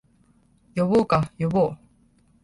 [0.75, 1.77] 呼ぼうか、呼ぼう